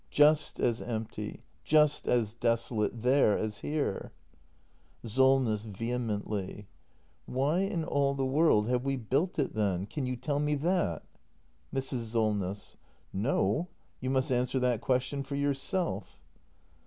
Just 0.09 0.59
as 0.59 0.81
empty— 0.81 1.43
just 1.63 2.07
as 2.07 2.33
desolate— 2.33 3.01
there 3.03 3.37
as 3.37 3.59
here. 3.59 4.11
Solness. 5.05 5.61
[Vehemently.] 5.61 6.67
Why 7.27 7.59
in 7.59 7.83
all 7.83 8.15
the 8.15 8.25
world 8.25 8.67
have 8.67 8.83
we 8.83 8.95
built 8.97 9.37
it 9.37 9.53
then? 9.53 9.85
Can 9.85 10.07
you 10.07 10.15
tell 10.15 10.39
me 10.39 10.55
that? 10.55 11.03
Mrs. 11.71 12.05
Solness. 12.13 12.77
No; 13.13 13.67
you 13.99 14.09
must 14.09 14.31
answer 14.31 14.57
that 14.57 14.81
question 14.81 15.21
for 15.21 15.35
yourself. 15.35 16.19